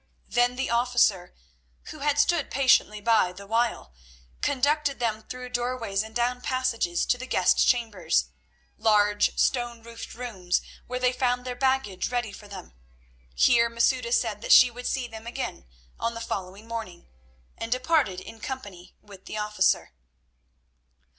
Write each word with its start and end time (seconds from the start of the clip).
Then 0.27 0.55
the 0.55 0.71
officer, 0.71 1.35
who 1.91 1.99
had 1.99 2.17
stood 2.17 2.49
patiently 2.49 3.01
by 3.01 3.31
the 3.33 3.45
while, 3.45 3.93
conducted 4.41 4.97
them 4.99 5.21
through 5.21 5.49
doorways 5.49 6.01
and 6.01 6.15
down 6.15 6.41
passages 6.41 7.05
to 7.05 7.19
the 7.19 7.27
guest 7.27 7.67
chambers, 7.67 8.25
large, 8.79 9.37
stone 9.37 9.83
roofed 9.83 10.15
rooms, 10.15 10.63
where 10.87 10.97
they 10.99 11.13
found 11.13 11.45
their 11.45 11.55
baggage 11.55 12.09
ready 12.09 12.31
for 12.31 12.47
them. 12.47 12.73
Here 13.35 13.69
Masouda 13.69 14.11
said 14.11 14.41
that 14.41 14.51
she 14.51 14.71
would 14.71 14.87
see 14.87 15.07
them 15.07 15.27
again 15.27 15.67
on 15.99 16.15
the 16.15 16.19
following 16.21 16.67
morning, 16.67 17.07
and 17.55 17.71
departed 17.71 18.19
in 18.21 18.39
company 18.39 18.95
with 19.03 19.25
the 19.25 19.37
officer. 19.37 19.93